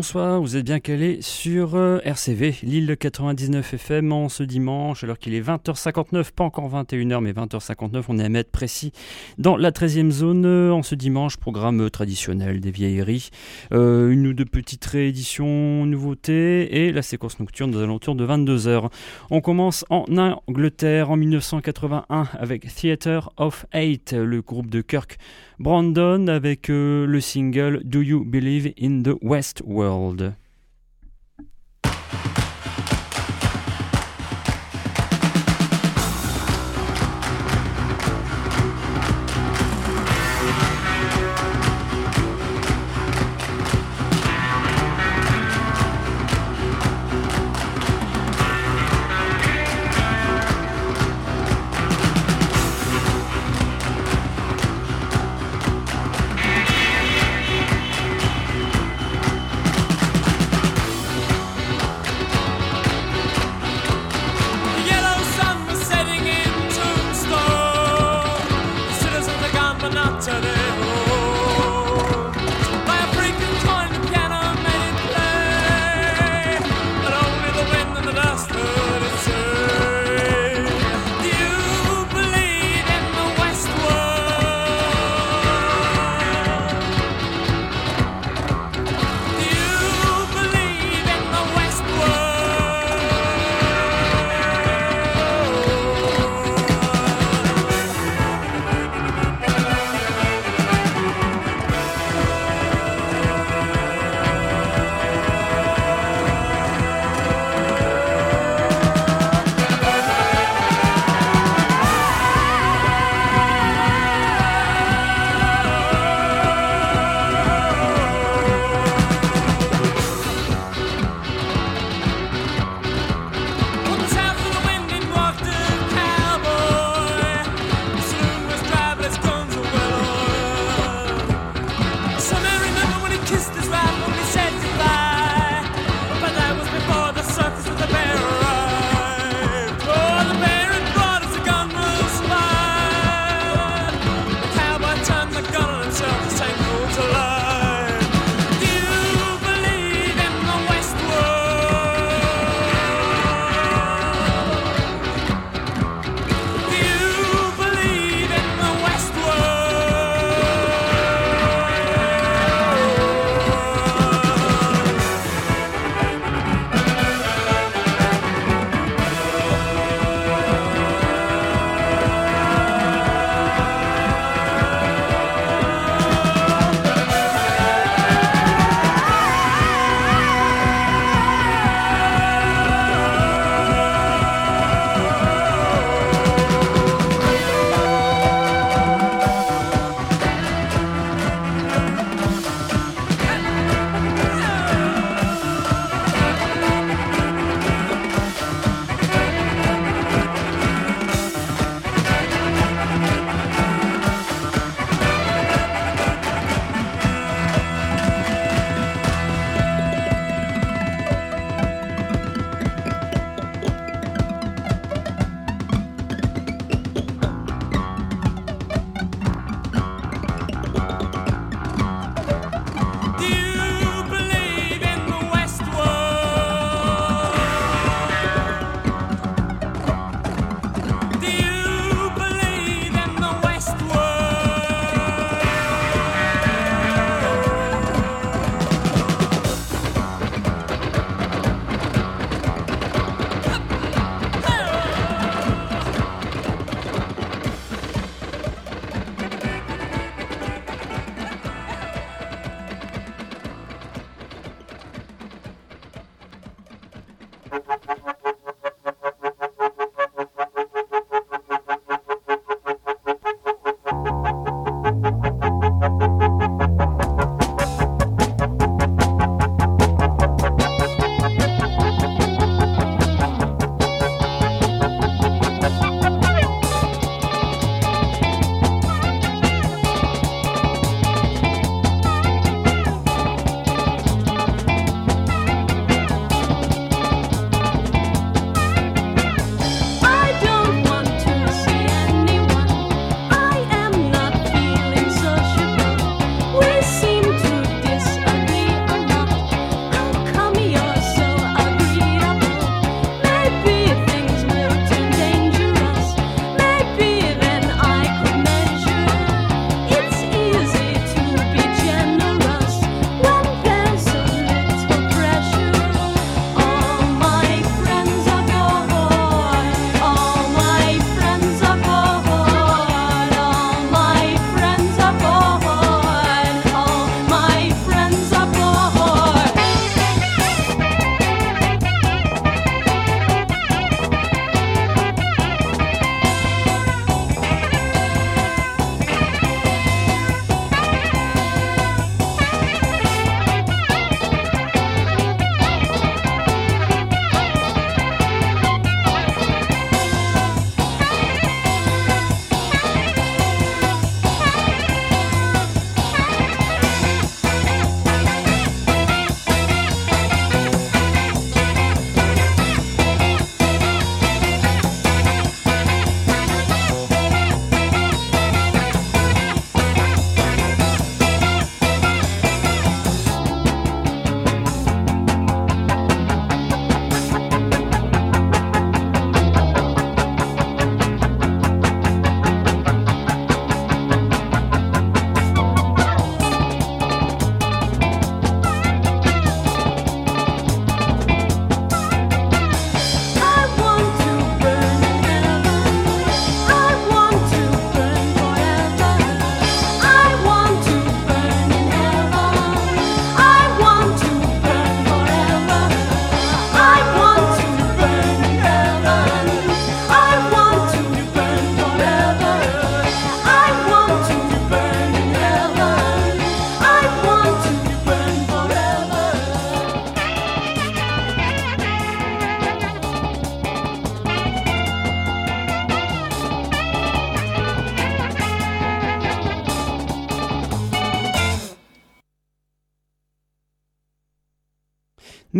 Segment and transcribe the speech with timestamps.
[0.00, 5.18] Bonsoir, vous êtes bien calé sur euh, RCV, l'île 99 FM en ce dimanche, alors
[5.18, 8.92] qu'il est 20h59, pas encore 21h, mais 20h59, on est à mettre précis
[9.36, 13.28] dans la 13e zone euh, en ce dimanche, programme traditionnel des vieilleries,
[13.74, 18.88] euh, une ou deux petites rééditions, nouveautés et la séquence nocturne aux alentours de 22h.
[19.30, 20.06] On commence en
[20.48, 25.18] Angleterre en 1981 avec Theatre of Eight, le groupe de Kirk
[25.60, 30.34] Brandon avec le single Do You Believe in the West World.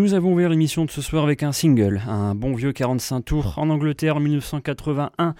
[0.00, 3.58] Nous avons ouvert l'émission de ce soir avec un single, un bon vieux 45 tours
[3.58, 5.34] en Angleterre en 1981.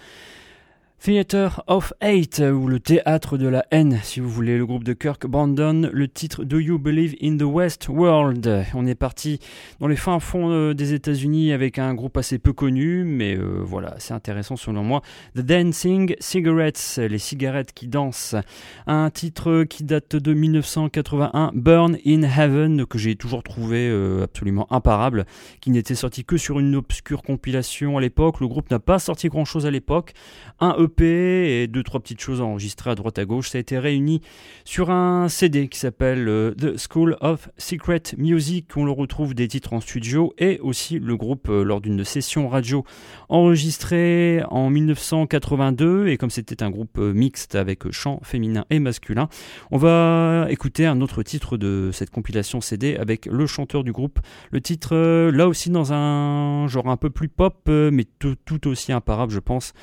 [1.03, 4.93] Theater of Hate, ou le théâtre de la haine, si vous voulez, le groupe de
[4.93, 8.67] Kirk Brandon, le titre Do You Believe in the West World?
[8.75, 9.39] On est parti
[9.79, 13.63] dans les fins fonds euh, des États-Unis avec un groupe assez peu connu, mais euh,
[13.63, 15.01] voilà, c'est intéressant selon moi.
[15.35, 18.35] The Dancing Cigarettes, les cigarettes qui dansent.
[18.85, 24.71] Un titre qui date de 1981, Burn in Heaven, que j'ai toujours trouvé euh, absolument
[24.71, 25.25] imparable,
[25.61, 28.39] qui n'était sorti que sur une obscure compilation à l'époque.
[28.39, 30.13] Le groupe n'a pas sorti grand chose à l'époque.
[30.59, 33.49] Un EP et deux trois petites choses enregistrées à droite à gauche.
[33.49, 34.21] Ça a été réuni
[34.65, 38.67] sur un CD qui s'appelle euh, The School of Secret Music.
[38.75, 42.47] On le retrouve des titres en studio et aussi le groupe euh, lors d'une session
[42.47, 42.83] radio
[43.29, 46.07] enregistrée en 1982.
[46.07, 49.29] Et comme c'était un groupe euh, mixte avec chant féminin et masculin,
[49.71, 54.19] on va écouter un autre titre de cette compilation CD avec le chanteur du groupe.
[54.51, 54.95] Le titre
[55.31, 59.39] là aussi dans un genre un peu plus pop mais tout, tout aussi imparable je
[59.39, 59.73] pense.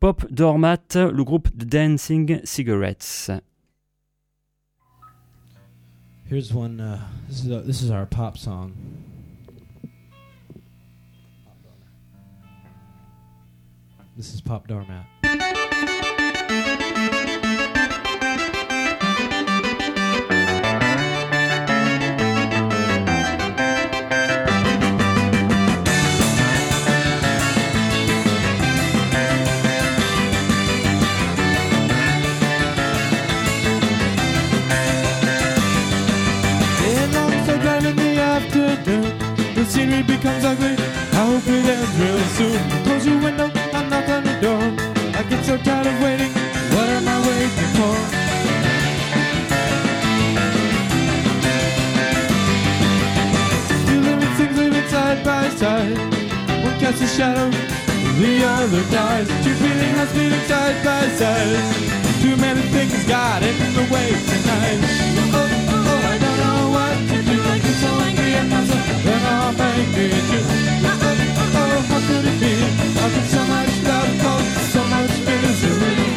[0.00, 3.30] Pop Dormat, le groupe The Dancing Cigarettes.
[6.24, 6.80] Here's one.
[6.80, 8.72] Uh, this, is a, this is our pop song.
[14.16, 15.04] This is Pop Doormat.
[40.26, 40.74] Becomes ugly.
[41.12, 42.58] I hope it ends real soon.
[42.84, 44.62] Close your window, I'm knock on the door.
[45.14, 46.32] I get so tired of waiting.
[46.74, 47.94] What am I waiting for?
[53.86, 55.96] Two living things living side by side.
[56.64, 57.48] One casts a shadow,
[58.18, 59.28] the other dies.
[59.44, 61.62] Two feeling hearts beating side by side.
[62.20, 64.80] Too many things got in the way tonight.
[65.38, 65.75] Oh, oh,
[67.80, 70.42] so angry at myself when I'm angry at you.
[71.58, 72.54] Oh, how could it be?
[73.32, 74.12] So much love
[74.74, 76.15] so much misery?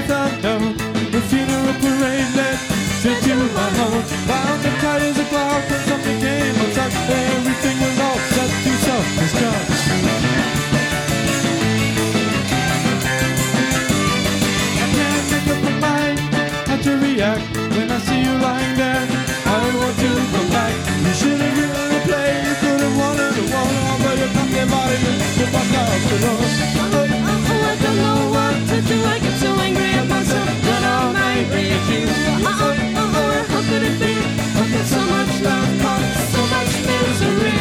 [0.00, 0.76] Of death unknown.
[1.10, 2.58] The funeral parade led
[2.98, 4.02] straight to my home.
[4.28, 6.92] Found the tight as a cloud when something came on top.
[7.10, 9.68] Everything was all set to self-destruct.
[14.76, 16.18] I can't up my mind
[16.68, 17.44] how to react
[17.76, 19.06] when I see you lying there.
[19.46, 20.74] I want to go back.
[21.04, 22.30] You should have given the play.
[22.46, 24.98] You could have wanted to walk on, but you got the body
[25.38, 27.09] to fuck out the road.
[27.82, 28.96] Don't know what to do.
[29.04, 32.06] I get so angry at myself that I'm angry at you.
[32.46, 34.14] Oh, oh, oh, oh, how could it be?
[34.80, 37.58] So much love, caused so much misery.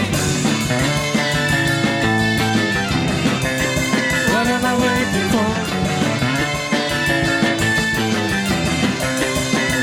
[4.32, 5.50] What am I waiting for?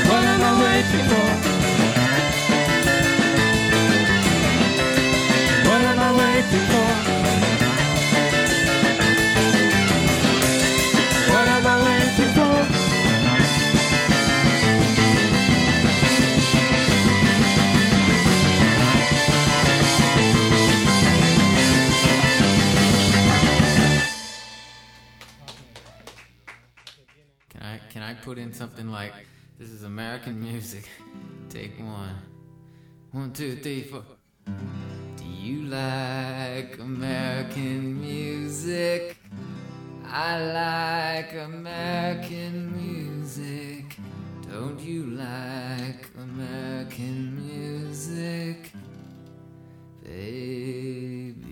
[0.09, 1.27] What am I waiting for?
[5.69, 6.86] What am I waiting for?
[33.13, 34.03] One, two, three, four.
[34.45, 39.17] Do you like American music?
[40.05, 43.97] I like American music.
[44.51, 48.73] Don't you like American music?
[50.03, 51.46] Baby.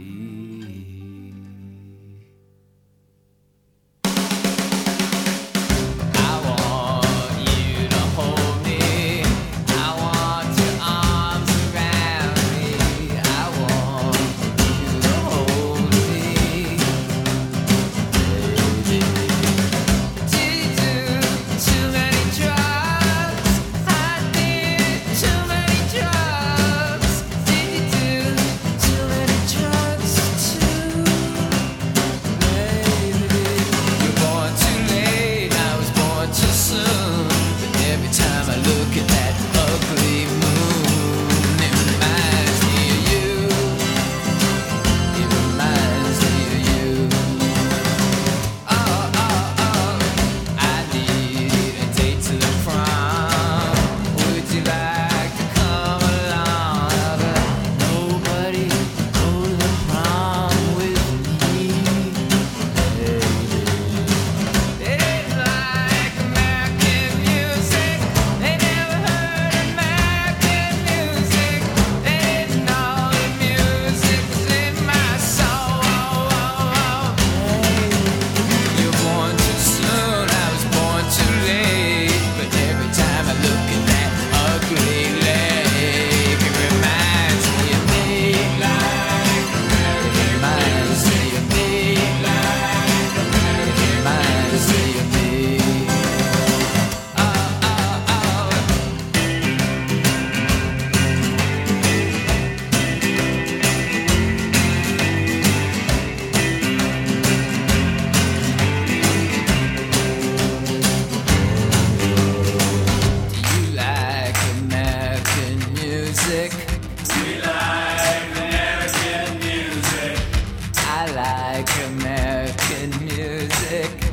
[121.16, 124.05] like American music.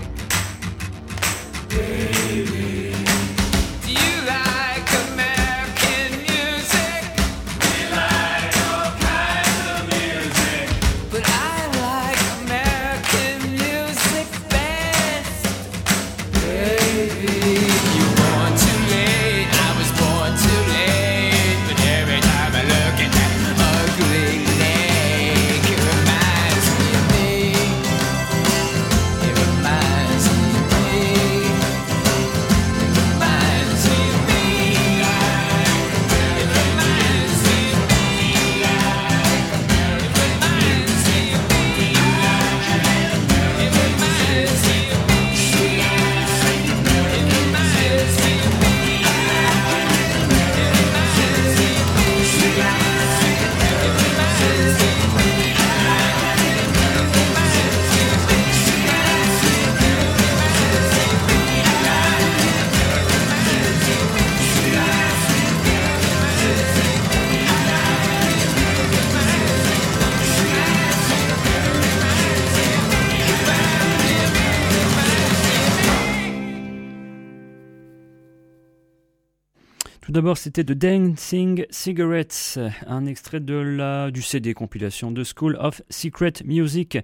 [80.23, 85.83] D'abord, c'était The Dancing Cigarettes, un extrait de la, du CD compilation de School of
[85.91, 86.97] Secret Music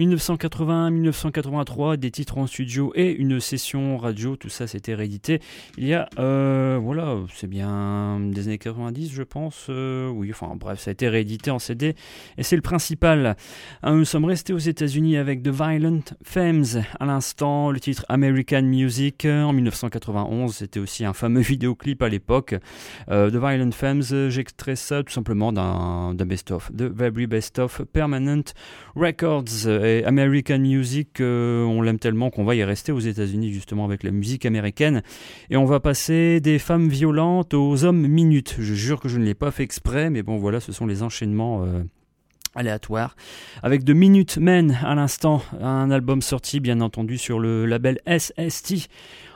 [0.00, 5.40] 1981-1983, des titres en studio et une session radio, tout ça c'était réédité.
[5.76, 9.66] Il y a, euh, voilà, c'est bien des années 90, je pense.
[9.68, 11.94] euh, oui, enfin bref, ça a été réédité en CD
[12.38, 13.36] et c'est le principal.
[13.84, 16.64] Euh, Nous sommes restés aux États-Unis avec The Violent Femmes
[16.98, 20.54] à l'instant, le titre American Music en 1991.
[20.54, 22.53] C'était aussi un fameux vidéoclip à l'époque.
[23.10, 27.82] Euh, The Violent Femmes, euh, j'extrais ça tout simplement d'un best-of, The Very Best of
[27.92, 28.42] Permanent
[28.96, 29.68] Records.
[29.68, 34.02] Et American Music, euh, on l'aime tellement qu'on va y rester aux États-Unis justement avec
[34.02, 35.02] la musique américaine.
[35.50, 38.56] Et on va passer des femmes violentes aux hommes minutes.
[38.58, 41.02] Je jure que je ne l'ai pas fait exprès, mais bon voilà, ce sont les
[41.02, 41.64] enchaînements.
[41.64, 41.84] euh,
[42.54, 43.16] aléatoires
[43.62, 48.88] avec The Minute Men à l'instant, un album sorti bien entendu sur le label SST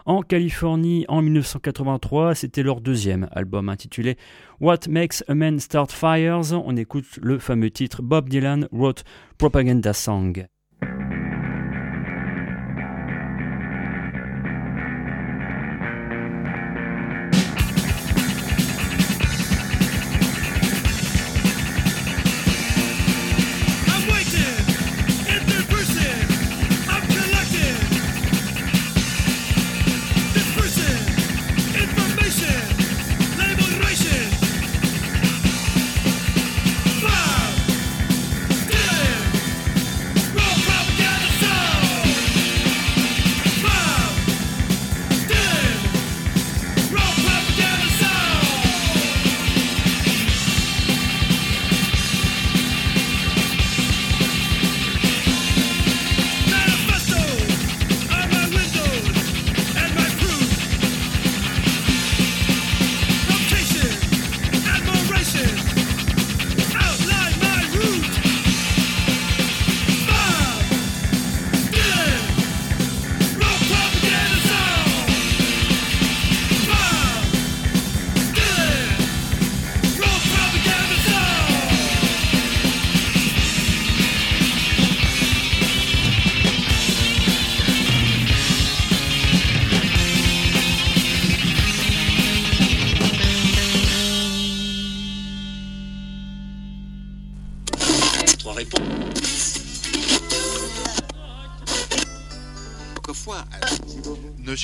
[0.09, 2.35] en Californie en 1983.
[2.35, 4.17] C'était leur deuxième album intitulé
[4.59, 6.53] What Makes a Man Start Fires.
[6.53, 9.05] On écoute le fameux titre Bob Dylan wrote
[9.37, 10.49] Propaganda Song.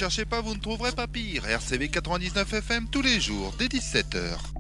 [0.04, 1.46] Cherchez pas, vous ne trouverez pas pire.
[1.46, 4.53] RCV 99 FM tous les jours, dès 17h.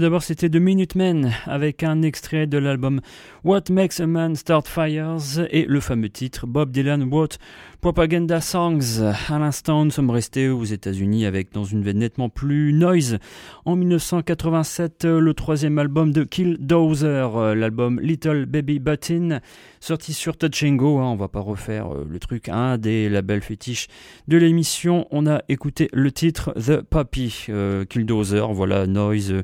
[0.00, 3.02] D'abord, c'était The Minutemen avec un extrait de l'album
[3.44, 7.36] What Makes a Man Start Fires et le fameux titre Bob Dylan What
[7.80, 9.00] Propaganda Songs.
[9.30, 13.18] À l'instant, nous sommes restés aux États-Unis avec dans une veine nettement plus noise.
[13.64, 19.40] En 1987, le troisième album de Kill Dozer, l'album Little Baby Button,
[19.80, 20.98] sorti sur Touch and Go.
[20.98, 23.86] hein, on va pas refaire euh, le truc, un des labels fétiches
[24.28, 25.06] de l'émission.
[25.10, 29.32] On a écouté le titre The Puppy, euh, Kill Dozer, voilà, noise.
[29.32, 29.42] euh,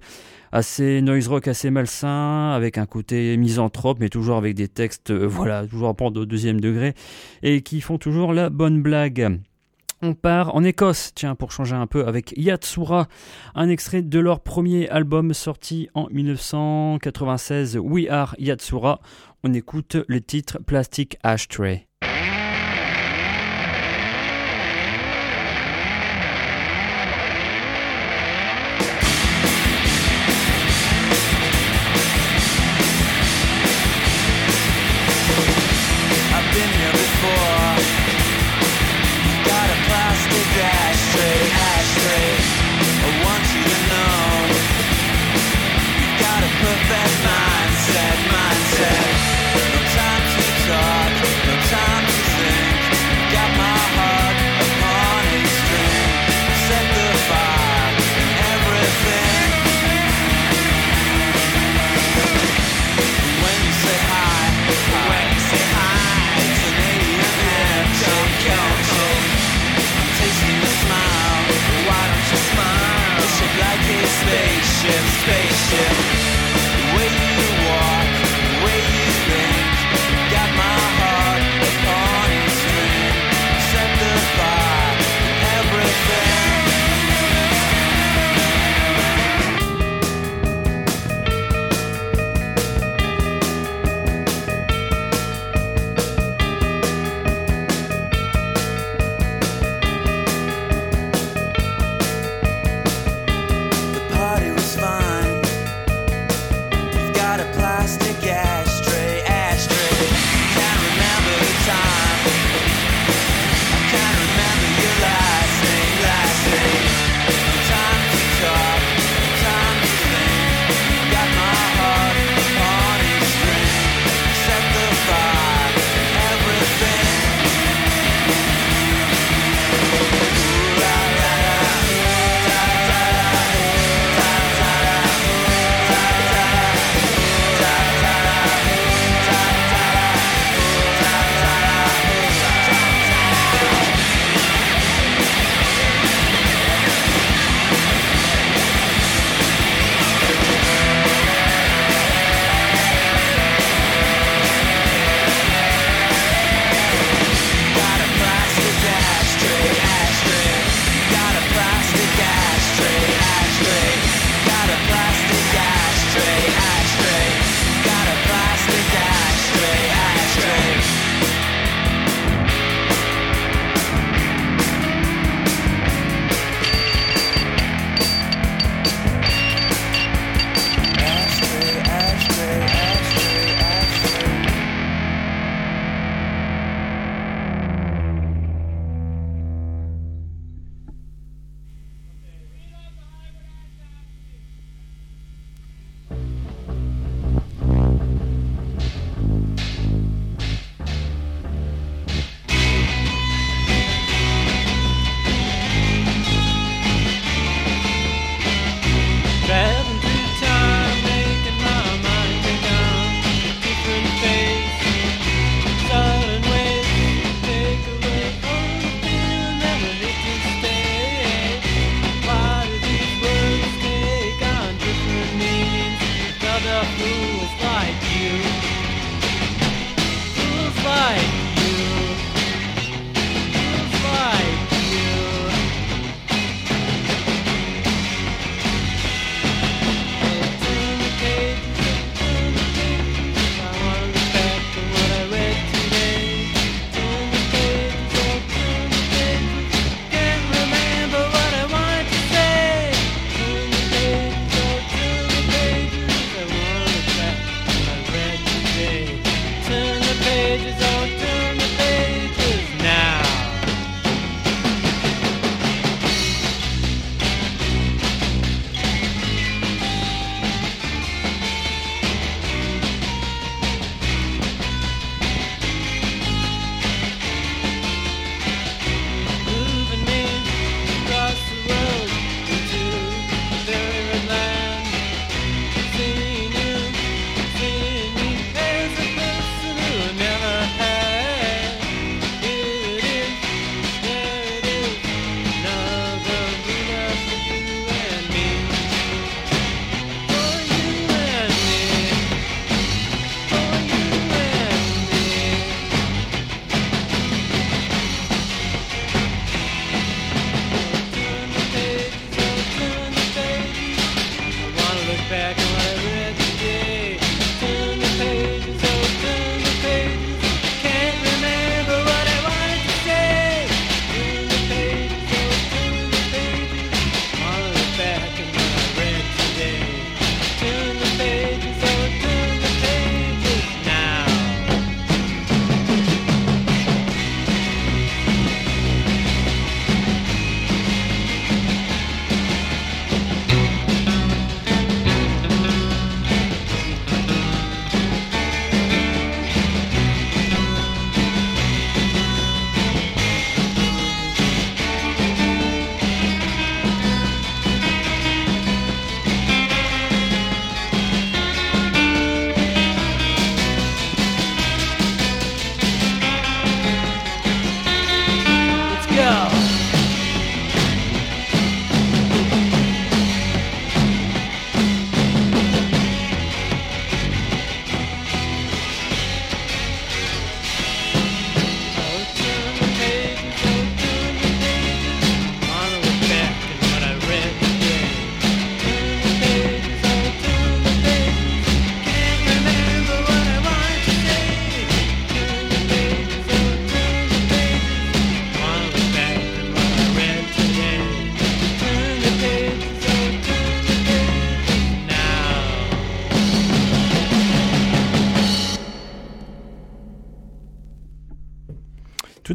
[0.52, 5.26] assez noise rock assez malsain avec un côté misanthrope mais toujours avec des textes euh,
[5.26, 6.94] voilà toujours à prendre au deuxième degré
[7.42, 9.40] et qui font toujours la bonne blague
[10.02, 13.08] on part en Écosse, tiens, pour changer un peu, avec Yatsura,
[13.54, 19.00] un extrait de leur premier album sorti en 1996, We Are Yatsura.
[19.42, 21.85] On écoute le titre Plastic Ashtray.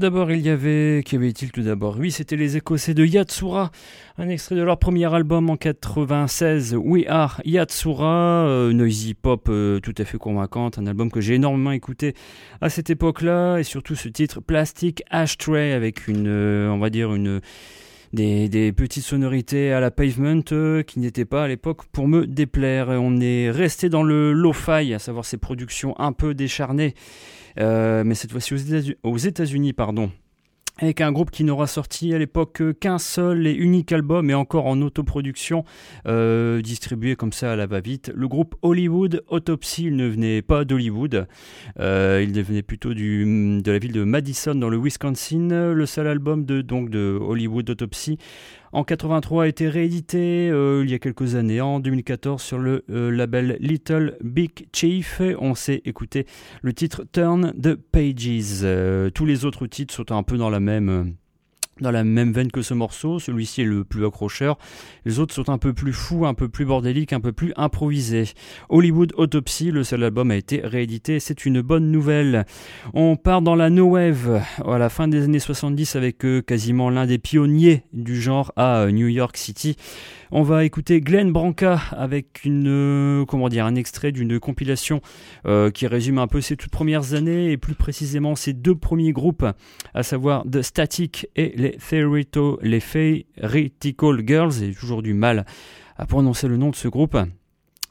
[0.02, 1.04] D'abord, il y avait.
[1.06, 1.96] Qu'y avait-il tout d'abord?
[1.98, 3.72] Oui, c'était les Écossais de Yatsura,
[4.18, 9.80] un extrait de leur premier album en 96, We Are Yatsura, euh, noisy pop euh,
[9.80, 12.16] tout à fait convaincante, un album que j'ai énormément écouté
[12.60, 17.14] à cette époque-là, et surtout ce titre Plastic Ashtray avec une, euh, on va dire,
[17.14, 17.40] une.
[18.14, 20.42] Des, petites sonorités à la pavement
[20.86, 22.90] qui n'étaient pas à l'époque pour me déplaire.
[22.90, 26.94] On est resté dans le lo-fi, à savoir ces productions un peu décharnées,
[27.58, 30.12] mais cette fois-ci aux États-Unis, pardon.
[30.82, 34.66] Avec un groupe qui n'aura sorti à l'époque qu'un seul et unique album, et encore
[34.66, 35.64] en autoproduction,
[36.08, 38.12] euh, distribué comme ça à la va-vite.
[38.16, 41.28] Le groupe Hollywood Autopsy, il ne venait pas d'Hollywood,
[41.80, 45.74] euh, il venait plutôt du, de la ville de Madison dans le Wisconsin.
[45.74, 48.18] Le seul album de, donc, de Hollywood Autopsy
[48.74, 52.86] en 83 a été réédité euh, il y a quelques années, en 2014 sur le
[52.90, 55.22] euh, label Little Big Chief.
[55.40, 56.26] On s'est écouté
[56.62, 58.62] le titre Turn the Pages.
[58.64, 61.16] Euh, tous les autres titres sont un peu dans la même
[61.82, 64.58] dans la même veine que ce morceau, celui-ci est le plus accrocheur,
[65.06, 68.30] les autres sont un peu plus fous, un peu plus bordéliques, un peu plus improvisés.
[68.70, 72.46] Hollywood Autopsy, le seul album a été réédité, c'est une bonne nouvelle.
[72.94, 76.89] On part dans la no wave à la fin des années 70 avec euh, quasiment
[76.89, 79.76] l'un des pionniers du genre à euh, New York City.
[80.34, 85.02] On va écouter Glenn Branca avec une euh, comment dire un extrait d'une compilation
[85.46, 89.12] euh, qui résume un peu ses toutes premières années et plus précisément ses deux premiers
[89.12, 89.46] groupes,
[89.94, 94.54] à savoir The Static et les Theoretical, les Girls.
[94.54, 95.46] J'ai toujours du mal
[95.98, 97.17] à prononcer le nom de ce groupe.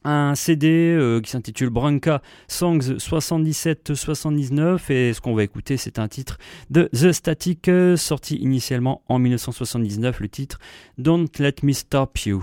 [0.04, 6.08] Un CD euh, qui s'intitule Branca Songs 77-79 et ce qu'on va écouter c'est un
[6.08, 6.38] titre
[6.70, 10.58] de The Static euh, sorti initialement en 1979 le titre
[10.96, 12.42] Don't Let Me Stop You.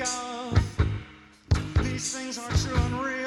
[0.00, 0.78] Of.
[1.82, 3.25] These things are true and real.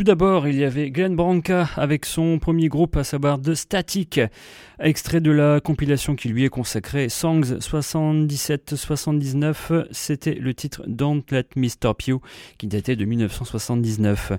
[0.00, 4.18] Tout d'abord, il y avait Glenn Branca avec son premier groupe, à savoir The Static,
[4.78, 11.48] extrait de la compilation qui lui est consacrée, Songs 77-79, c'était le titre Don't Let
[11.56, 12.22] Me Stop You,
[12.56, 14.32] qui datait de 1979.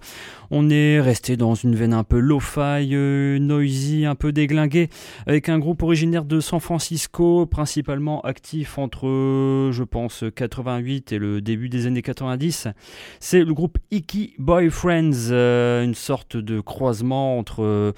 [0.49, 4.89] On est resté dans une veine un peu lo-fi, euh, noisy, un peu déglingué,
[5.27, 11.19] avec un groupe originaire de San Francisco, principalement actif entre, euh, je pense, 88 et
[11.19, 12.67] le début des années 90.
[13.19, 15.50] C'est le groupe Icky Boyfriends, euh,
[15.83, 17.91] une sorte de croisement entre, euh,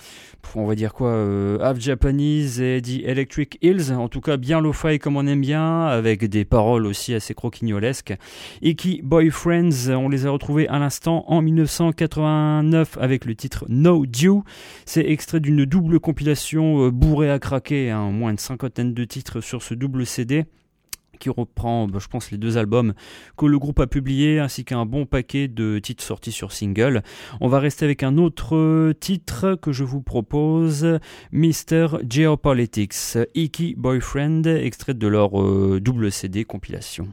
[0.55, 4.61] on va dire quoi, euh, Half Japanese et The Electric Hills, en tout cas bien
[4.61, 8.15] lo-fi comme on aime bien, avec des paroles aussi assez croquignolesques.
[8.61, 14.41] Icky Boyfriends, on les a retrouvés à l'instant en 1989 avec le titre No Due.
[14.85, 19.41] C'est extrait d'une double compilation euh, bourrée à craquer, hein, moins de cinquantaine de titres
[19.41, 20.45] sur ce double CD
[21.23, 22.93] qui reprend, bah, je pense, les deux albums
[23.37, 27.01] que le groupe a publiés, ainsi qu'un bon paquet de titres sortis sur single.
[27.39, 30.99] On va rester avec un autre titre que je vous propose,
[31.31, 31.99] Mr.
[32.09, 37.07] Geopolitics, Icky Boyfriend, extrait de leur euh, double CD compilation.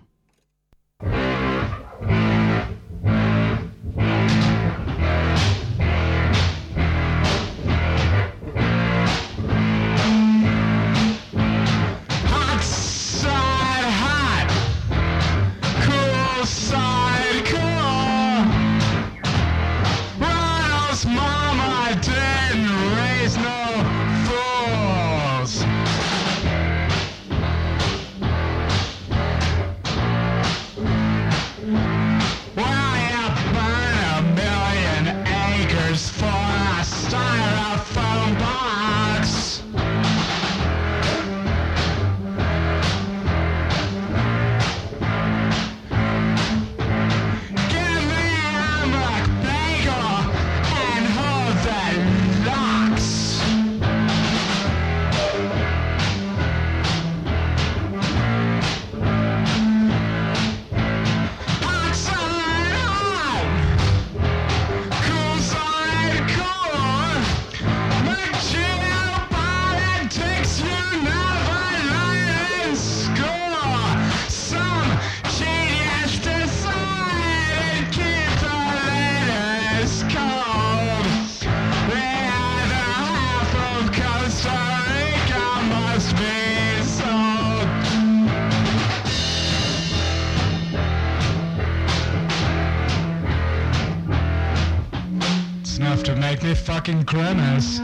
[96.61, 97.81] Fucking grimace.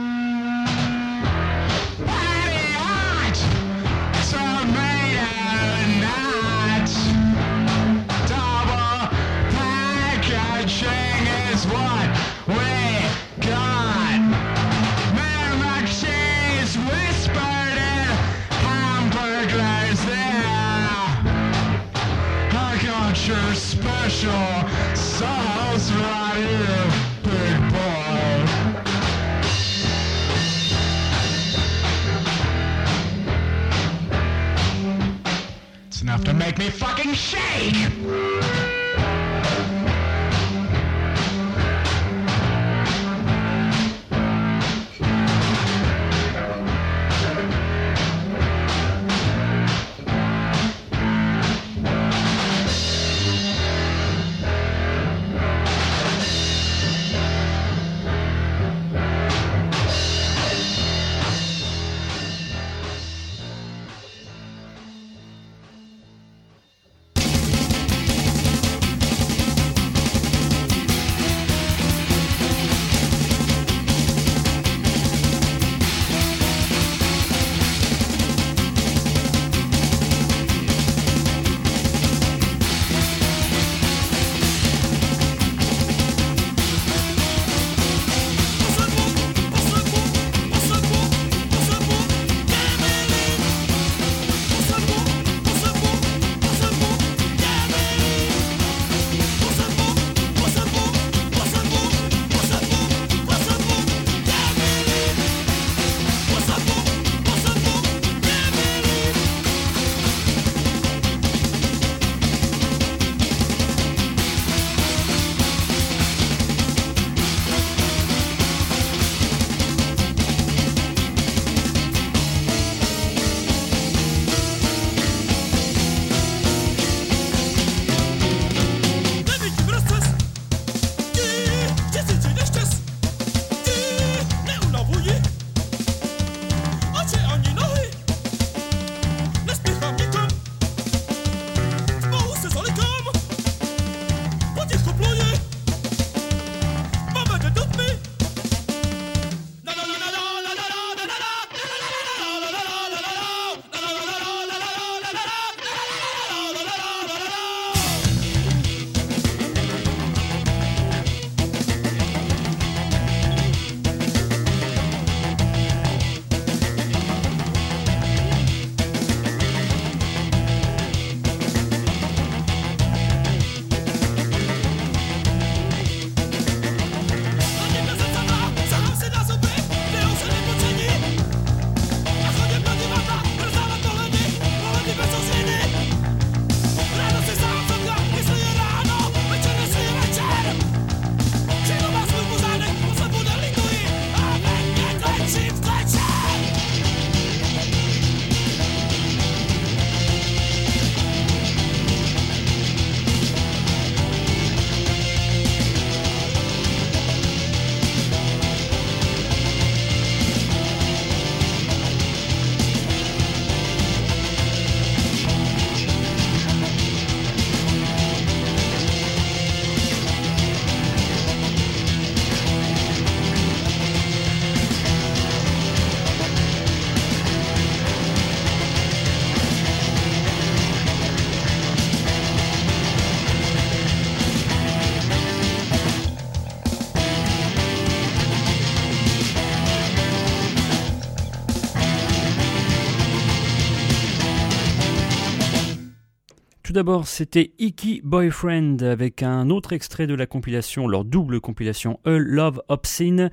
[246.76, 252.18] D'abord, c'était Icky Boyfriend avec un autre extrait de la compilation, leur double compilation A
[252.18, 253.30] Love Obscene.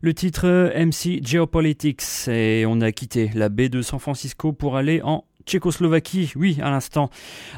[0.00, 5.02] Le titre MC Geopolitics et on a quitté la baie de San Francisco pour aller
[5.02, 7.08] en Tchécoslovaquie, oui, à l'instant,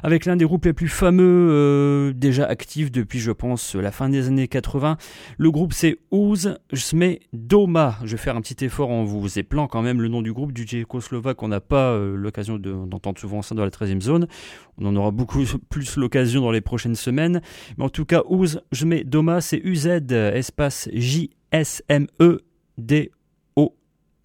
[0.03, 4.11] avec l'un des groupes les plus fameux euh, déjà actifs depuis, je pense, la fin
[4.11, 4.99] des années 80.
[5.39, 7.97] Le groupe c'est Uz Sme Doma.
[8.05, 10.53] Je vais faire un petit effort en vous épelant quand même le nom du groupe
[10.53, 11.43] du tchécoslovaque.
[11.43, 14.29] On n'a pas euh, l'occasion de- d'entendre souvent ça dans la 13e zone.
[14.77, 17.41] On en aura beaucoup plus l'occasion dans les prochaines semaines.
[17.79, 22.11] Mais en tout cas, Uz Sme Doma, c'est UZ, espace J-S-M-E-D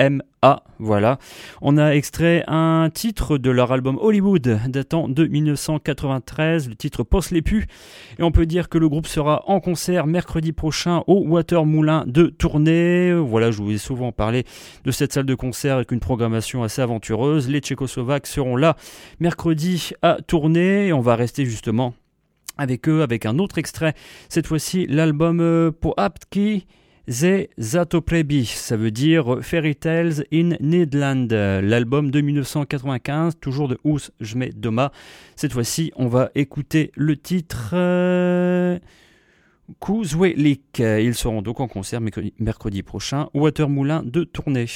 [0.06, 1.18] M-A, voilà.
[1.62, 7.32] On a extrait un titre de leur album Hollywood datant de 1993, le titre Poste
[7.32, 7.68] les pu.
[8.20, 12.28] Et on peut dire que le groupe sera en concert mercredi prochain au Watermoulin de
[12.28, 13.14] Tournai.
[13.14, 14.44] Voilà, je vous ai souvent parlé
[14.84, 17.50] de cette salle de concert avec une programmation assez aventureuse.
[17.50, 18.76] Les Tchécoslovaques seront là
[19.22, 21.94] mercredi à Tournai et on va rester justement
[22.58, 23.94] avec eux avec un autre extrait.
[24.28, 26.68] Cette fois-ci, l'album euh, Poapki
[27.10, 34.10] Ze Zatoplebi, ça veut dire Fairy Tales in Nidland, l'album de 1995, toujours de Ous
[34.22, 34.94] Jme Doma.
[35.36, 38.80] Cette fois-ci, on va écouter le titre euh.
[39.90, 44.68] Ils seront donc en concert mercredi, mercredi prochain au Watermoulin de Tournai.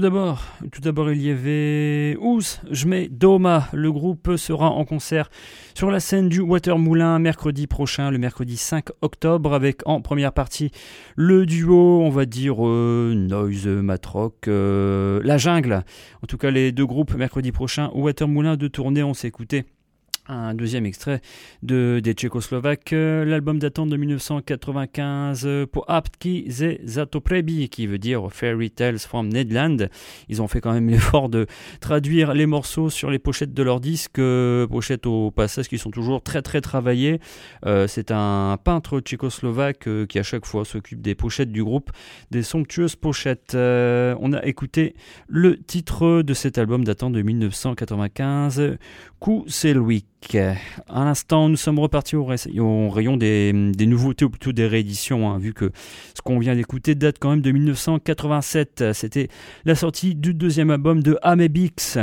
[0.00, 0.42] Tout d'abord,
[0.72, 2.40] tout d'abord, il y avait Ous,
[2.86, 3.68] mets Doma.
[3.74, 5.28] Le groupe sera en concert
[5.74, 10.70] sur la scène du Watermoulin mercredi prochain, le mercredi 5 octobre, avec en première partie
[11.16, 15.84] le duo, on va dire euh, Noise, Matrock, euh, La Jungle.
[16.22, 19.66] En tout cas, les deux groupes mercredi prochain Watermoulin de tournée, on s'est écouté
[20.30, 21.20] un deuxième extrait
[21.62, 28.28] de, des Tchécoslovaques, l'album datant de 1995 euh, pour Aptki ze Zatoprebi, qui veut dire
[28.32, 29.88] Fairy Tales from Nedland.
[30.28, 31.46] Ils ont fait quand même l'effort de
[31.80, 35.90] traduire les morceaux sur les pochettes de leur disque, euh, pochettes au passage qui sont
[35.90, 37.20] toujours très très travaillées.
[37.66, 41.90] Euh, C'est un peintre tchécoslovaque euh, qui à chaque fois s'occupe des pochettes du groupe,
[42.30, 43.54] des somptueuses pochettes.
[43.54, 44.94] On a écouté
[45.28, 48.78] le titre de cet album datant de 1995,
[49.18, 49.44] Coup.
[50.88, 54.66] À l'instant, nous sommes repartis au, ray- au rayon des, des nouveautés ou plutôt des
[54.66, 55.70] rééditions, hein, vu que
[56.14, 58.92] ce qu'on vient d'écouter date quand même de 1987.
[58.92, 59.28] C'était
[59.64, 61.98] la sortie du deuxième album de Amebix.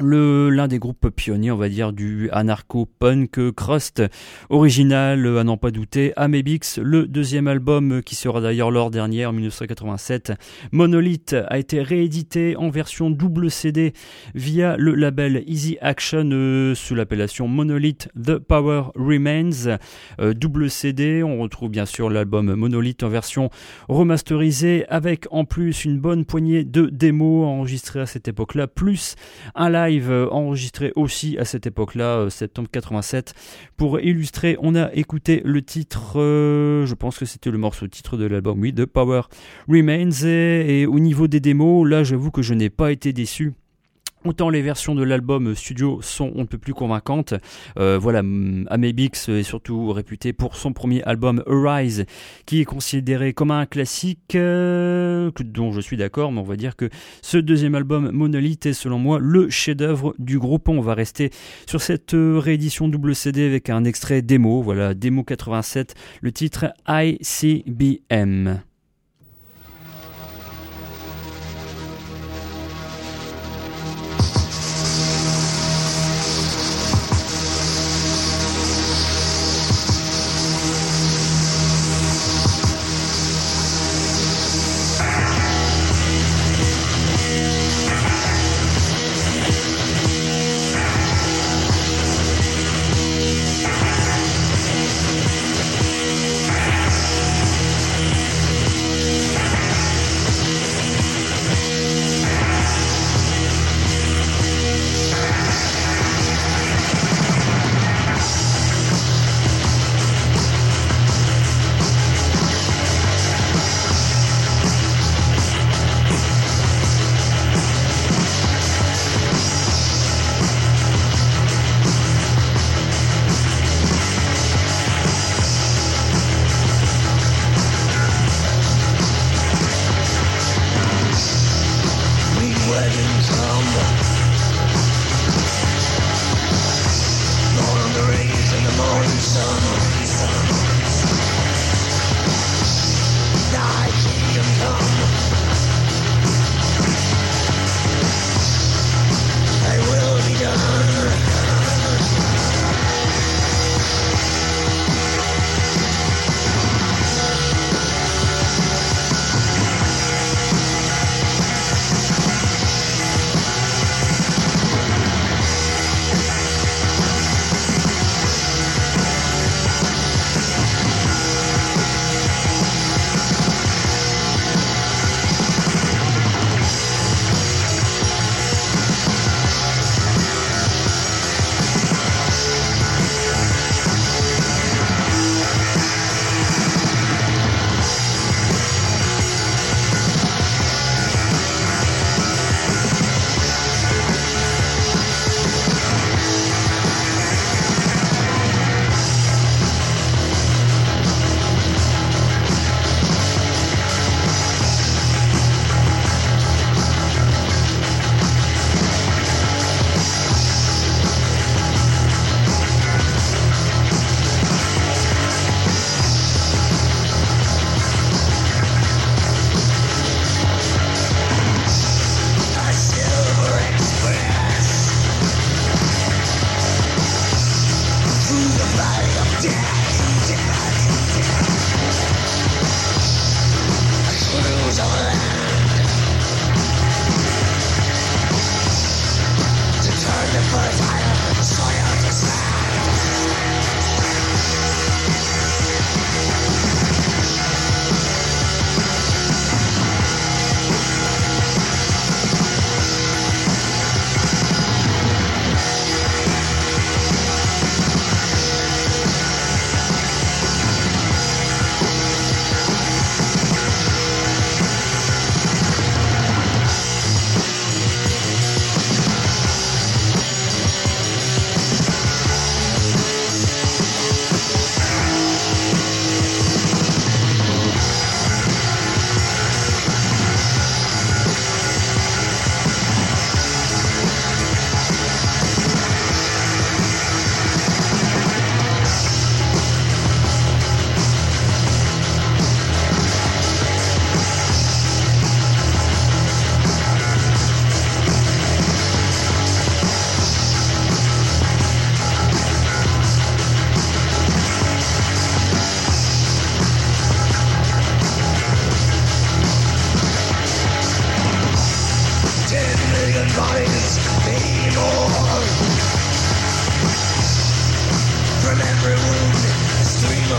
[0.00, 4.02] Le, l'un des groupes pionniers, on va dire, du anarcho-punk crust
[4.48, 9.32] original, à n'en pas douter, Amebix, le deuxième album qui sera d'ailleurs leur dernier en
[9.32, 10.34] 1987.
[10.70, 13.92] Monolith a été réédité en version double CD
[14.36, 19.78] via le label Easy Action euh, sous l'appellation Monolith The Power Remains.
[20.20, 23.50] Euh, double CD, on retrouve bien sûr l'album Monolith en version
[23.88, 29.16] remasterisée avec en plus une bonne poignée de démos enregistrées à cette époque-là, plus
[29.56, 33.34] un live euh, enregistré aussi à cette époque-là, euh, septembre 87.
[33.76, 38.16] Pour illustrer, on a écouté le titre, euh, je pense que c'était le morceau titre
[38.16, 39.22] de l'album, oui, The Power
[39.68, 40.10] Remains.
[40.24, 43.54] Et au niveau des démos, là j'avoue que je n'ai pas été déçu.
[44.24, 47.34] Autant les versions de l'album studio sont on ne peut plus convaincantes.
[47.78, 52.04] Euh, voilà, Amebix est surtout réputé pour son premier album Arise,
[52.44, 56.74] qui est considéré comme un classique, euh, dont je suis d'accord, mais on va dire
[56.74, 56.90] que
[57.22, 60.68] ce deuxième album Monolith est selon moi le chef-d'œuvre du groupe.
[60.68, 61.30] On va rester
[61.66, 66.66] sur cette euh, réédition double CD avec un extrait démo, voilà, démo 87, le titre
[66.88, 68.58] ICBM.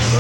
[0.10, 0.16] We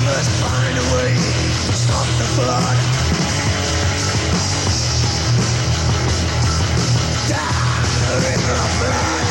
[0.00, 2.78] must find a way to stop the flood.
[7.28, 9.27] Down the river of blood.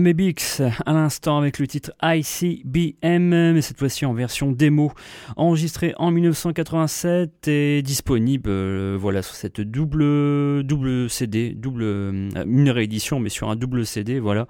[0.00, 4.92] Amebix à l'instant avec le titre ICBM, mais cette fois-ci en version démo,
[5.36, 12.70] enregistré en 1987 et disponible euh, voilà sur cette double double CD, double euh, une
[12.70, 14.46] réédition mais sur un double CD voilà.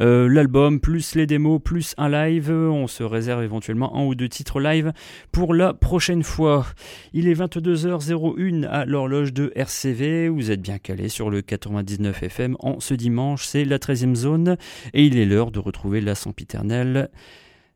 [0.00, 4.30] Euh, L'album plus les démos plus un live, on se réserve éventuellement un ou deux
[4.30, 4.94] titres live
[5.30, 6.64] pour la prochaine fois.
[7.12, 12.56] Il est 22h01 à l'horloge de RCV, vous êtes bien calé sur le 99 FM
[12.60, 14.56] en ce dimanche, c'est la 13e zone
[14.92, 17.10] et il est l'heure de retrouver la sempiternelle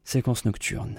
[0.05, 0.97] séquence nocturne.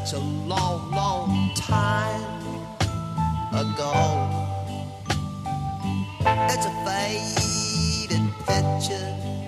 [0.00, 2.42] Such a long, long time
[3.52, 3.92] ago.
[6.50, 9.43] It's a faded picture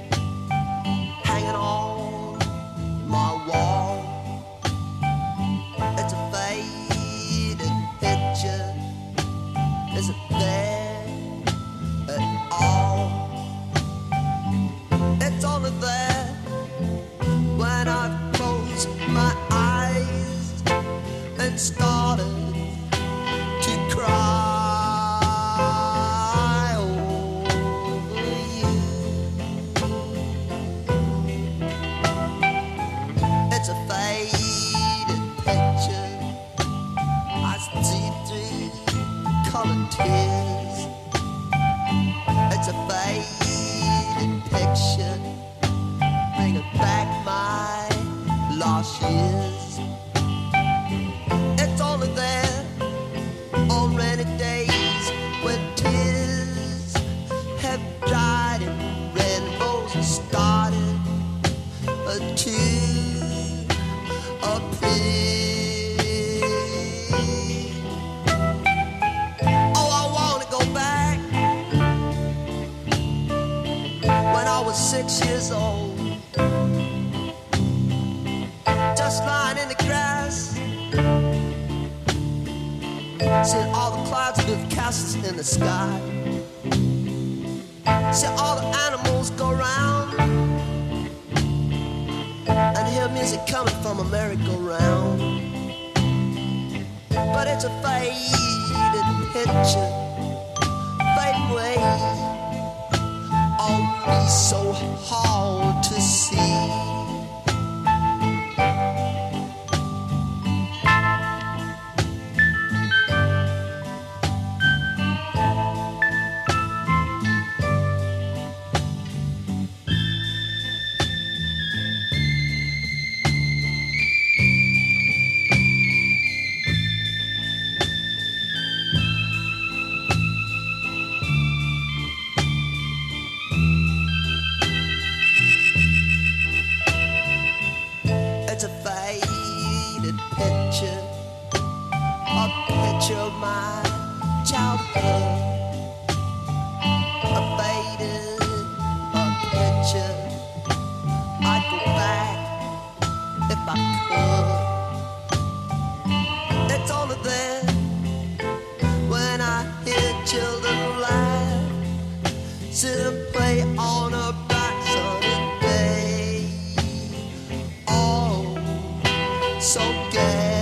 [169.66, 169.80] so
[170.12, 170.55] gay.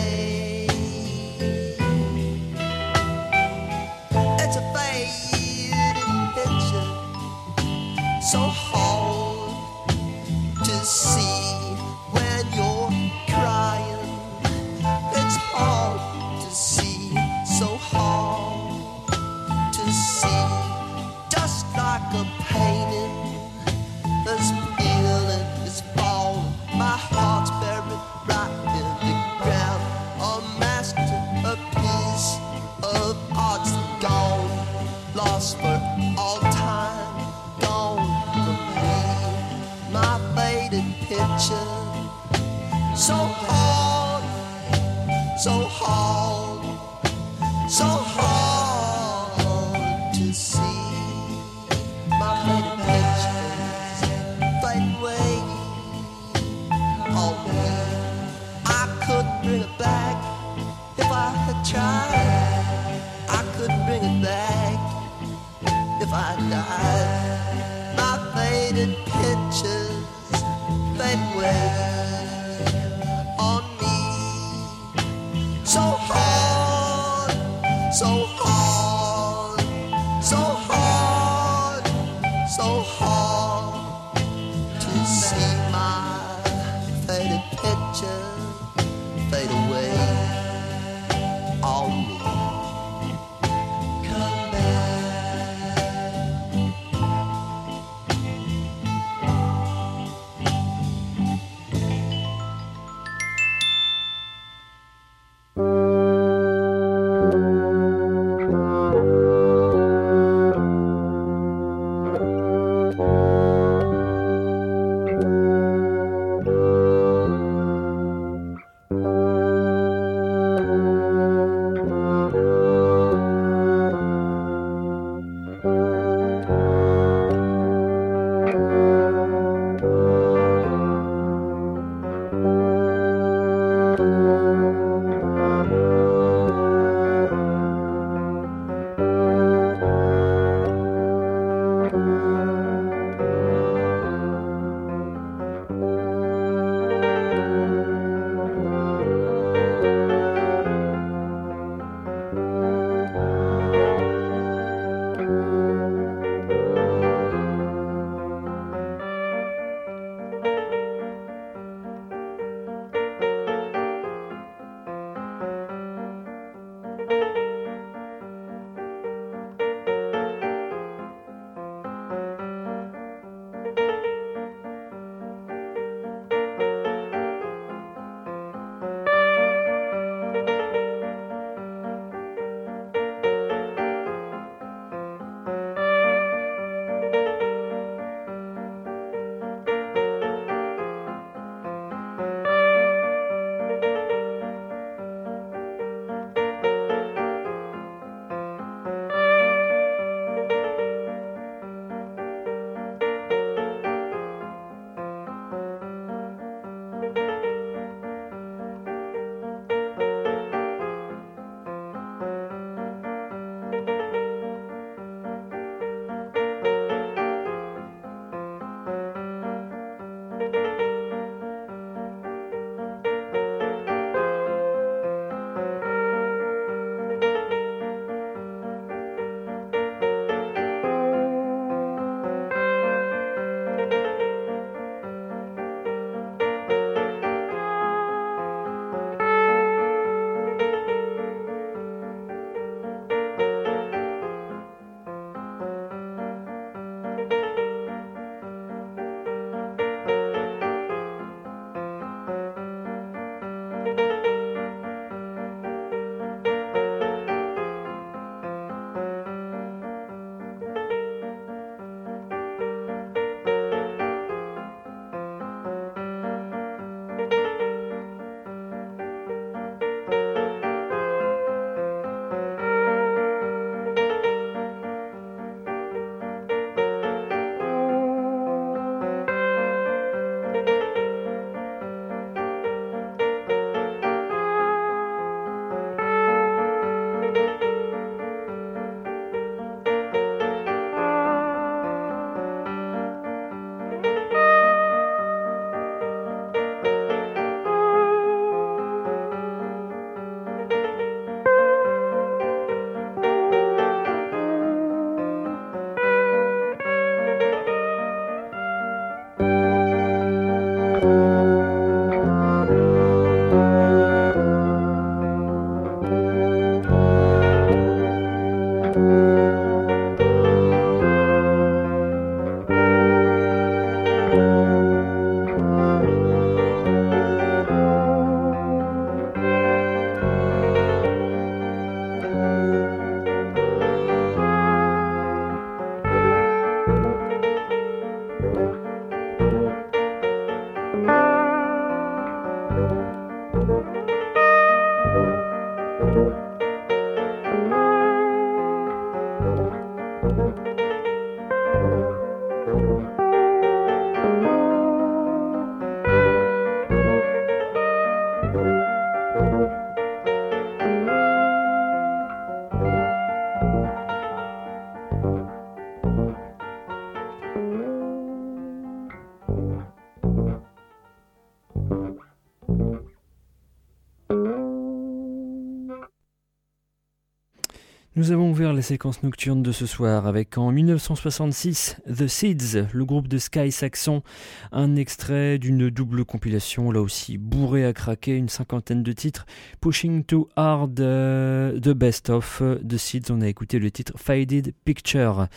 [378.25, 383.05] Nous avons ouvert la séquence nocturne de ce soir avec en 1966 The Seeds, le
[383.05, 384.23] groupe de Sky Saxon,
[384.71, 389.45] un extrait d'une double compilation, là aussi bourré à craquer, une cinquantaine de titres,
[389.81, 394.13] Pushing Too Hard, euh, The Best of euh, The Seeds, on a écouté le titre
[394.15, 395.49] Faded Picture.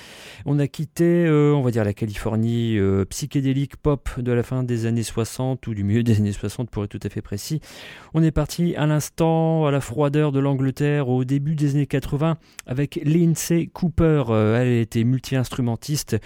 [0.48, 2.80] On a quitté, euh, on va dire, la Californie
[3.12, 6.84] psychédélique pop de la fin des années 60 ou du milieu des années 60 pour
[6.84, 7.62] être tout à fait précis.
[8.16, 12.40] On est parti à l'instant à la froideur de l'Angleterre au début des années 80
[12.66, 14.24] avec Lindsay Cooper.
[14.30, 16.18] Euh, elle était multi-instrumentiste,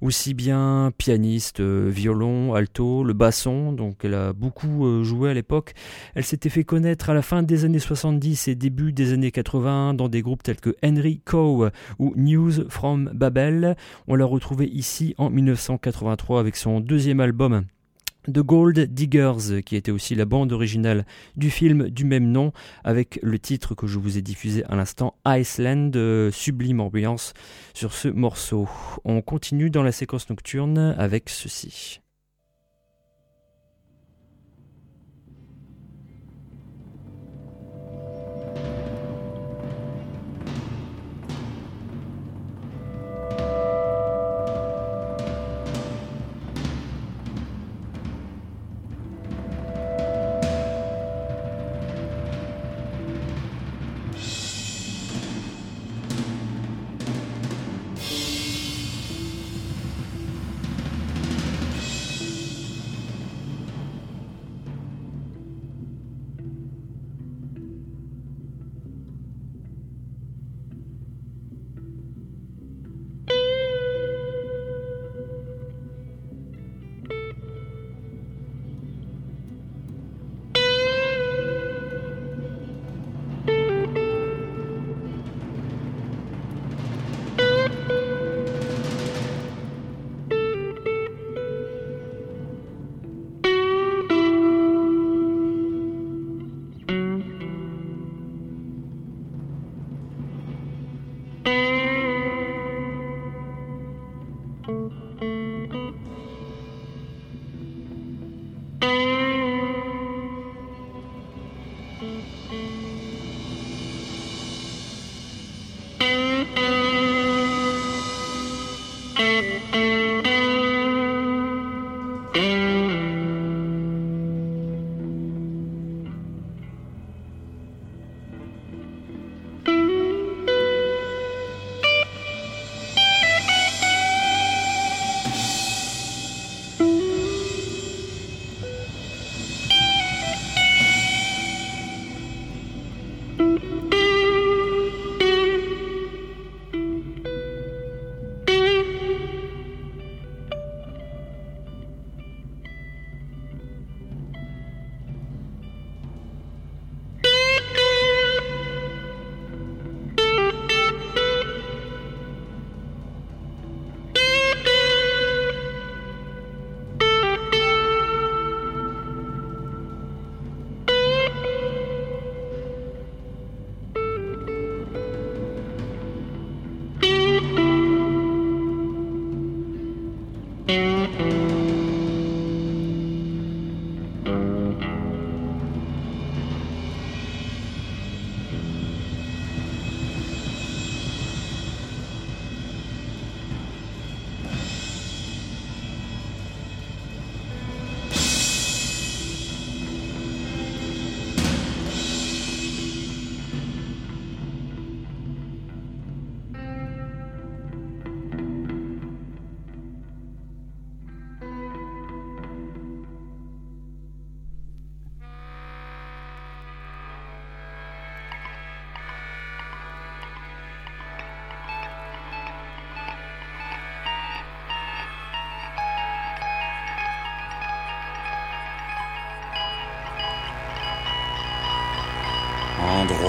[0.00, 5.34] aussi bien pianiste, euh, violon, alto, le basson, donc elle a beaucoup euh, joué à
[5.34, 5.74] l'époque.
[6.14, 9.94] Elle s'était fait connaître à la fin des années 70 et début des années 80
[9.94, 13.76] dans des groupes tels que Henry Coe ou News from Babel.
[14.06, 17.64] On l'a retrouvée ici en 1983 avec son deuxième album
[18.28, 21.06] The Gold Diggers, qui était aussi la bande originale
[21.36, 22.52] du film du même nom,
[22.84, 27.32] avec le titre que je vous ai diffusé à l'instant, Iceland, euh, sublime ambiance
[27.74, 28.68] sur ce morceau.
[29.04, 32.00] On continue dans la séquence nocturne avec ceci.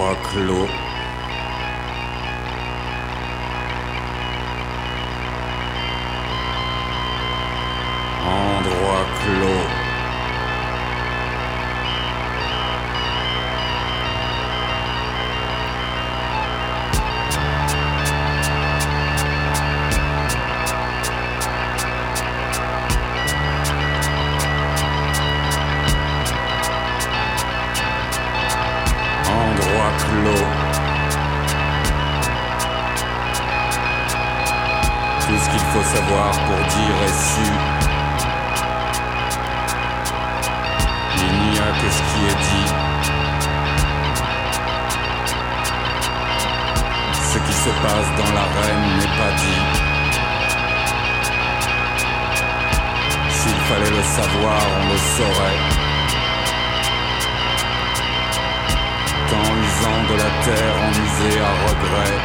[0.09, 0.78] Endroit
[53.69, 55.59] fallait le savoir, on le saurait.
[59.29, 62.15] Qu'en usant de la terre, on usait à regret.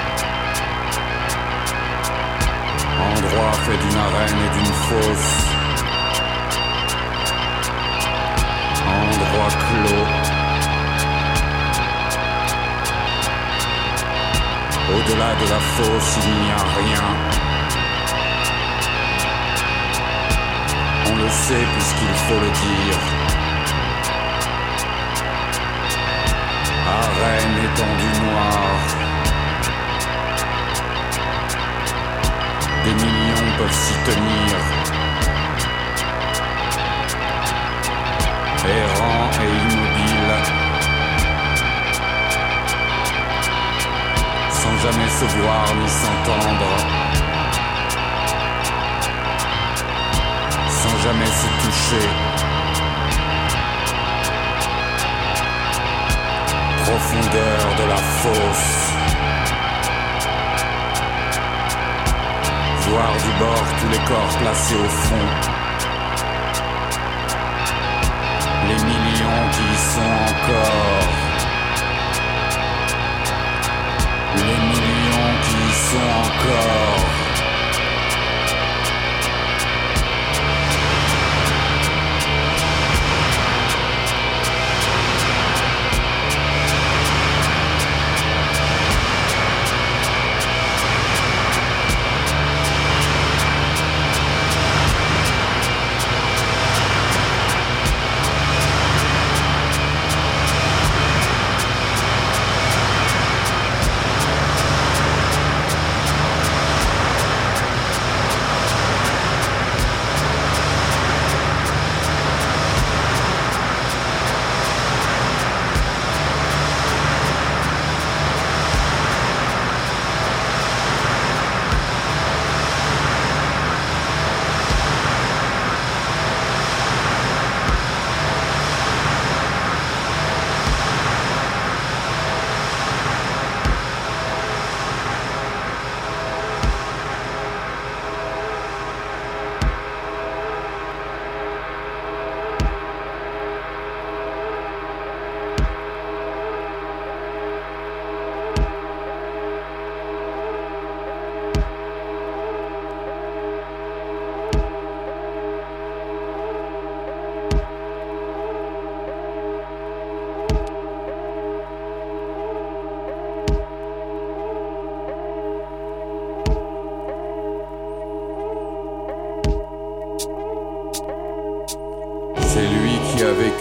[3.11, 5.35] Endroit fait d'une arène et d'une fosse.
[9.03, 10.07] Endroit clos.
[14.95, 17.54] Au-delà de la fosse, il n'y a rien.
[21.25, 22.99] Le sait puisqu'il faut le dire.
[27.01, 28.83] Arène étendue noire.
[32.85, 34.53] Des millions peuvent s'y tenir.
[38.81, 40.35] Errant et immobile.
[44.51, 46.94] Sans jamais se voir ni s'entendre.
[51.05, 52.09] Jamais se toucher.
[56.85, 58.93] profondeur de la fosse.
[62.89, 65.29] Voir du bord tous les corps placés au fond.
[68.69, 71.09] Les millions qui sont encore.
[74.37, 76.84] Les millions qui sont encore.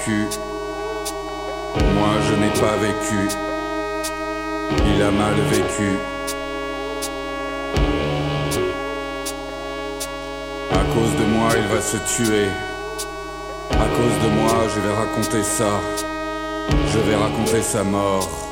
[0.06, 0.20] Moi,
[2.28, 3.30] je n'ai pas vécu.
[4.86, 5.98] Il a mal vécu.
[10.72, 12.48] À cause de moi, il va se tuer.
[13.72, 15.80] À cause de moi, je vais raconter ça.
[16.92, 18.43] Je vais raconter sa mort.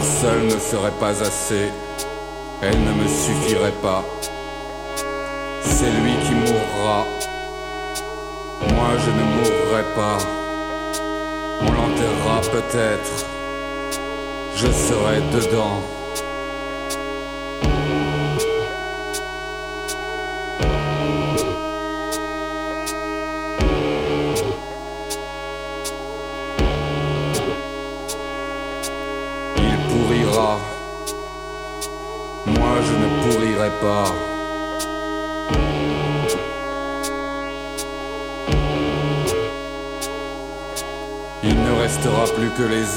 [0.00, 1.70] Sa mort seule ne serait pas assez,
[2.62, 4.04] elle ne me suffirait pas.
[5.62, 7.04] C'est lui qui mourra,
[8.74, 10.18] moi je ne mourrai pas.
[11.62, 13.26] On l'enterrera peut-être,
[14.56, 15.99] je serai dedans.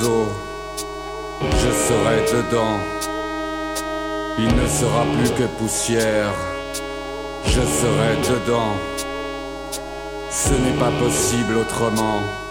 [0.04, 2.78] Je serai dedans.
[4.38, 6.34] Il ne sera plus que poussière.
[7.46, 8.76] Je serai dedans.
[10.30, 12.43] Ce n'est pas possible autrement.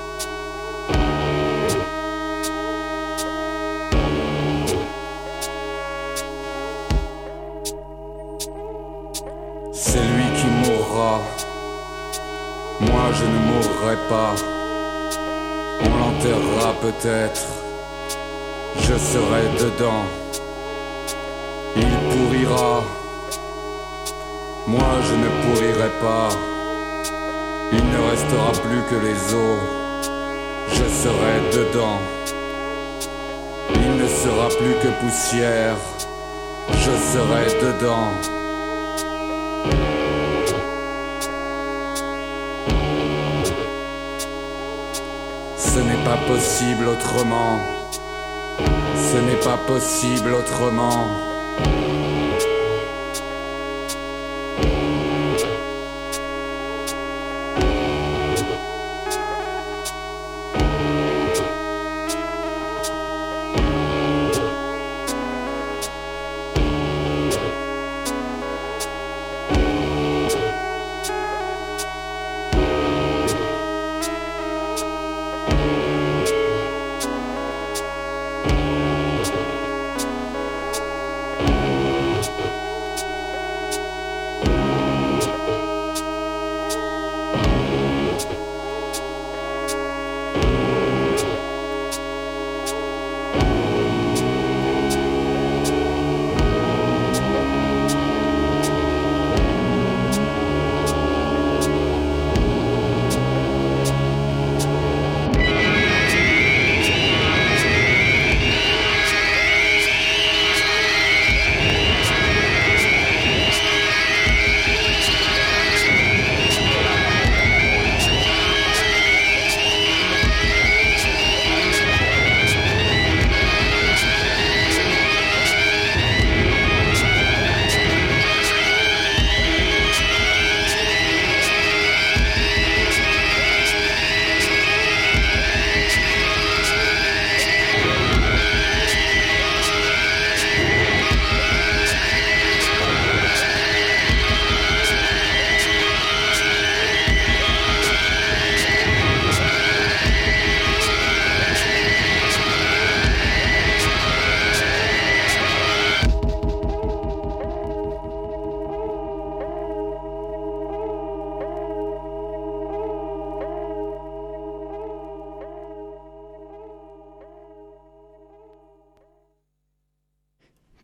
[16.83, 17.47] Peut-être.
[18.77, 20.05] Je serai dedans.
[21.77, 22.83] Il pourrira.
[24.67, 26.29] Moi je ne pourrirai pas.
[27.73, 29.61] Il ne restera plus que les os.
[30.77, 31.99] Je serai dedans.
[33.77, 35.77] Il ne sera plus que poussière.
[36.85, 38.42] Je serai dedans.
[46.27, 47.59] Possible autrement.
[48.97, 51.32] Ce n'est pas possible autrement.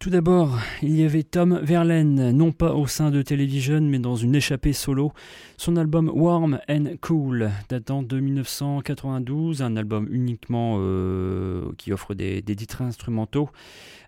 [0.08, 4.16] Tout d'abord, il y avait Tom Verlaine, non pas au sein de Television, mais dans
[4.16, 5.12] une échappée solo.
[5.58, 12.40] Son album Warm and Cool, datant de 1992, un album uniquement euh, qui offre des,
[12.40, 13.50] des titres instrumentaux.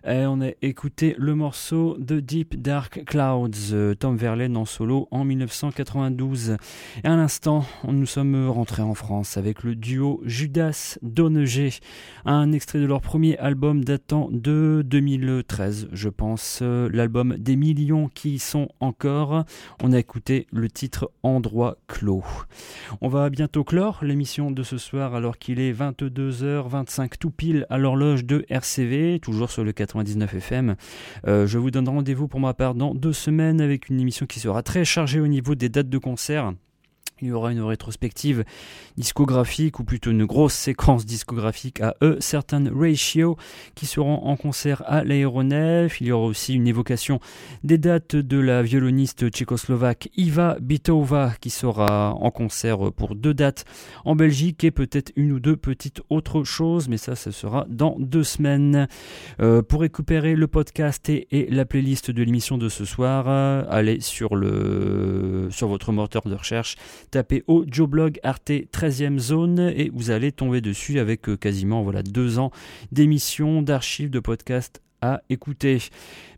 [0.03, 5.07] Et on a écouté le morceau de Deep Dark Clouds, euh, Tom Verlaine en solo
[5.11, 6.57] en 1992.
[7.03, 11.69] Et à l'instant, nous sommes rentrés en France avec le duo Judas Donneger,
[12.25, 18.09] un extrait de leur premier album datant de 2013, je pense, euh, l'album des millions
[18.09, 19.43] qui y sont encore.
[19.83, 22.23] On a écouté le titre Endroit clos.
[23.01, 27.77] On va bientôt clore l'émission de ce soir alors qu'il est 22h25 tout pile à
[27.77, 30.75] l'horloge de RCV, toujours sur le 99 FM.
[31.27, 34.39] Euh, je vous donne rendez-vous pour ma part dans deux semaines avec une émission qui
[34.39, 36.53] sera très chargée au niveau des dates de concert.
[37.21, 38.43] Il y aura une rétrospective
[38.97, 43.37] discographique ou plutôt une grosse séquence discographique à eux, certaines Ratio
[43.75, 46.01] qui seront en concert à l'aéronef.
[46.01, 47.19] Il y aura aussi une évocation
[47.63, 53.65] des dates de la violoniste tchécoslovaque Iva Bitova qui sera en concert pour deux dates
[54.05, 57.95] en Belgique et peut-être une ou deux petites autres choses, mais ça, ce sera dans
[57.99, 58.87] deux semaines.
[59.39, 63.63] Euh, pour récupérer le podcast et, et la playlist de l'émission de ce soir, euh,
[63.69, 66.75] allez sur, le, sur votre moteur de recherche
[67.11, 72.39] tapez Audioblog Arte 13e zone et vous allez tomber dessus avec euh, quasiment voilà deux
[72.39, 72.51] ans
[72.91, 75.79] d'émissions, d'archives, de podcasts à écouter.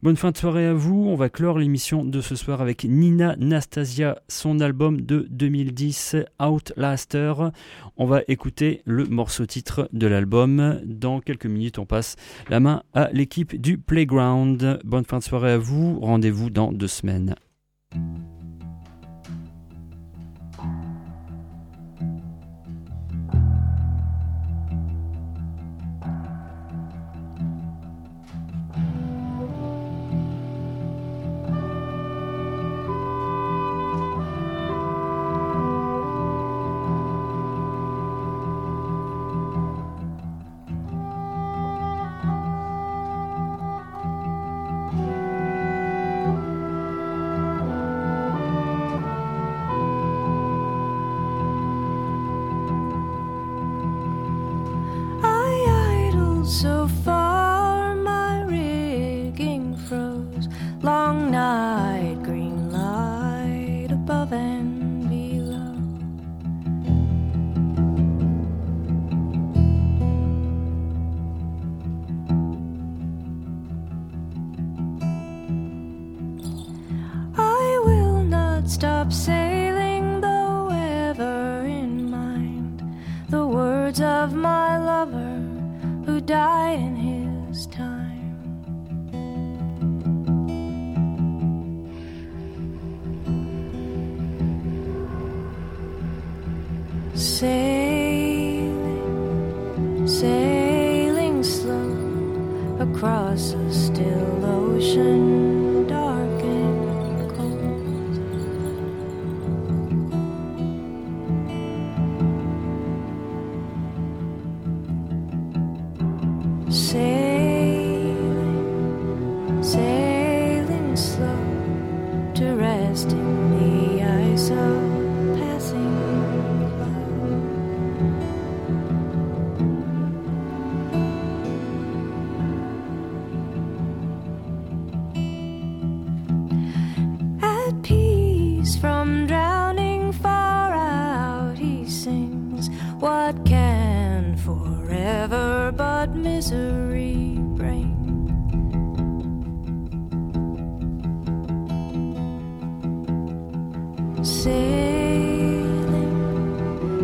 [0.02, 1.06] Bonne fin de soirée à vous.
[1.08, 7.34] On va clore l'émission de ce soir avec Nina Nastasia, son album de 2010, Outlaster.
[7.98, 10.80] On va écouter le morceau titre de l'album.
[10.86, 12.16] Dans quelques minutes, on passe
[12.50, 14.80] la main à l'équipe du Playground.
[14.84, 16.00] Bonne fin de soirée à vous.
[16.00, 17.36] Rendez-vous dans deux semaines.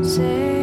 [0.09, 0.58] say